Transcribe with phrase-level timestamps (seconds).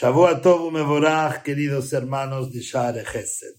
[0.00, 3.56] Shavuot Tov Mevorach, queridos hermanos de Share Gesed.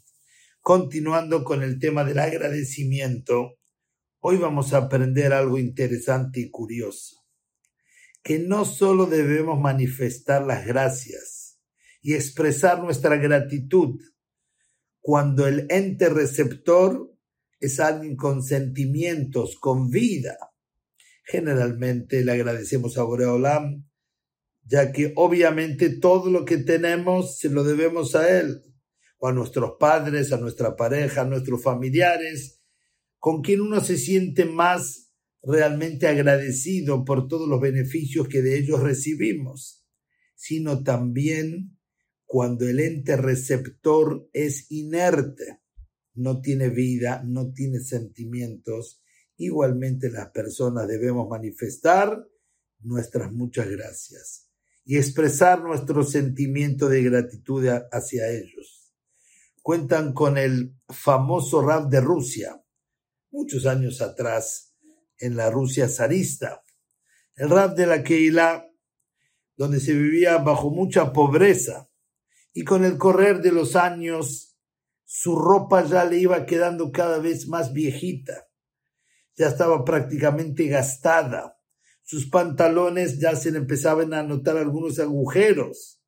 [0.61, 3.57] Continuando con el tema del agradecimiento,
[4.21, 7.25] hoy vamos a aprender algo interesante y curioso.
[8.23, 11.59] Que no solo debemos manifestar las gracias
[12.01, 13.99] y expresar nuestra gratitud
[15.01, 17.13] cuando el ente receptor
[17.59, 20.37] es alguien con sentimientos, con vida.
[21.25, 23.88] Generalmente le agradecemos a Boreolam
[24.69, 28.63] ya que obviamente todo lo que tenemos se lo debemos a Él,
[29.17, 32.61] o a nuestros padres, a nuestra pareja, a nuestros familiares,
[33.17, 35.11] con quien uno se siente más
[35.41, 39.87] realmente agradecido por todos los beneficios que de ellos recibimos,
[40.35, 41.75] sino también
[42.25, 45.61] cuando el ente receptor es inerte,
[46.13, 49.01] no tiene vida, no tiene sentimientos,
[49.35, 52.23] igualmente las personas debemos manifestar
[52.81, 54.48] nuestras muchas gracias
[54.89, 58.91] y expresar nuestro sentimiento de gratitud hacia ellos.
[59.61, 62.59] Cuentan con el famoso rap de Rusia,
[63.29, 64.75] muchos años atrás,
[65.19, 66.63] en la Rusia zarista.
[67.35, 68.65] El rap de la Keilah,
[69.55, 71.87] donde se vivía bajo mucha pobreza
[72.51, 74.57] y con el correr de los años
[75.03, 78.47] su ropa ya le iba quedando cada vez más viejita,
[79.35, 81.58] ya estaba prácticamente gastada
[82.09, 86.01] sus pantalones ya se le empezaban a notar algunos agujeros.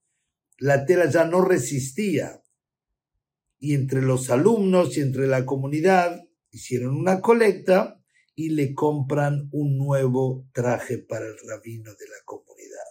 [0.58, 2.42] La tela ya no resistía.
[3.60, 8.02] Y entre los alumnos y entre la comunidad hicieron una colecta
[8.34, 12.90] y le compran un nuevo traje para el rabino de la comunidad.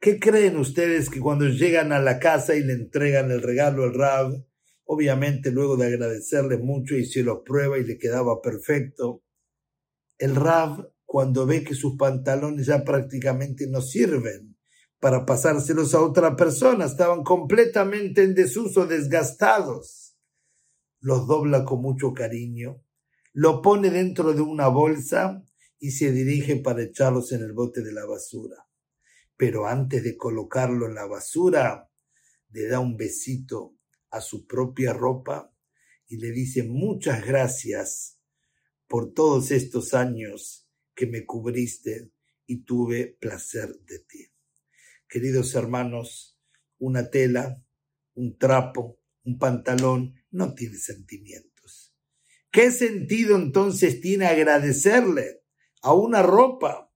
[0.00, 3.94] ¿Qué creen ustedes que cuando llegan a la casa y le entregan el regalo al
[3.94, 4.44] rab,
[4.86, 9.22] obviamente luego de agradecerle mucho y se lo prueba y le quedaba perfecto,
[10.18, 14.56] el rab cuando ve que sus pantalones ya prácticamente no sirven
[15.00, 20.16] para pasárselos a otra persona, estaban completamente en desuso, desgastados.
[21.00, 22.84] Los dobla con mucho cariño,
[23.32, 25.42] lo pone dentro de una bolsa
[25.80, 28.68] y se dirige para echarlos en el bote de la basura.
[29.36, 31.90] Pero antes de colocarlo en la basura,
[32.50, 33.74] le da un besito
[34.10, 35.52] a su propia ropa
[36.06, 38.20] y le dice muchas gracias
[38.86, 42.10] por todos estos años que me cubriste
[42.46, 44.26] y tuve placer de ti.
[45.08, 46.38] Queridos hermanos,
[46.78, 47.64] una tela,
[48.14, 51.94] un trapo, un pantalón no tiene sentimientos.
[52.50, 55.44] ¿Qué sentido entonces tiene agradecerle
[55.82, 56.92] a una ropa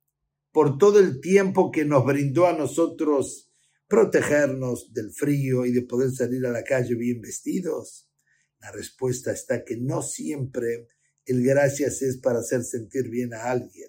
[0.50, 3.52] por todo el tiempo que nos brindó a nosotros
[3.86, 8.10] protegernos del frío y de poder salir a la calle bien vestidos?
[8.58, 10.88] La respuesta está que no siempre
[11.26, 13.83] el gracias es para hacer sentir bien a alguien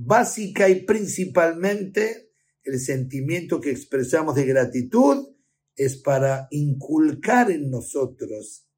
[0.00, 2.30] básica y principalmente
[2.62, 5.34] el sentimiento que expresamos de gratitud
[5.74, 8.68] es para inculcar en nosotros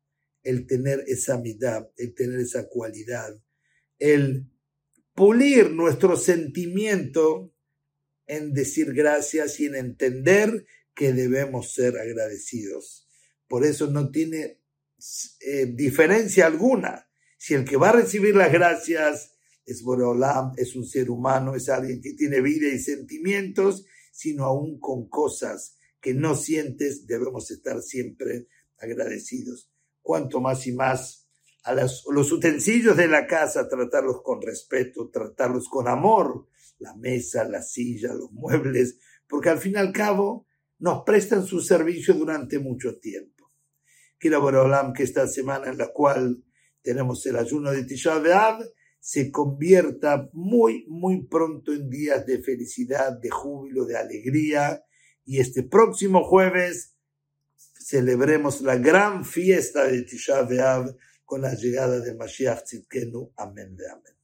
[0.42, 3.38] el tener esa mitad, el tener esa cualidad,
[3.98, 4.46] el
[5.14, 7.54] pulir nuestro sentimiento
[8.26, 10.64] en decir gracias y en entender
[10.94, 13.08] que debemos ser agradecidos.
[13.46, 14.62] Por eso no tiene
[15.40, 17.10] eh, diferencia alguna.
[17.36, 19.32] Si el que va a recibir las gracias
[19.64, 24.78] es Boreolam, es un ser humano, es alguien que tiene vida y sentimientos, sino aún
[24.80, 29.70] con cosas que no sientes, debemos estar siempre agradecidos.
[30.02, 31.28] Cuanto más y más
[31.64, 37.62] a los utensilios de la casa, tratarlos con respeto, tratarlos con amor, la mesa, la
[37.62, 40.46] silla, los muebles, porque al fin y al cabo
[40.78, 43.52] nos prestan su servicio durante mucho tiempo.
[44.18, 46.42] Quiero Boreolam que esta semana en la cual
[46.82, 48.18] tenemos el ayuno de Tisha
[49.00, 54.84] se convierta muy, muy pronto en días de felicidad, de júbilo, de alegría.
[55.24, 56.94] Y este próximo jueves
[57.56, 63.32] celebremos la gran fiesta de Tisha B'Av con la llegada de Mashiach Tzidkenu.
[63.36, 64.19] Amén de amén.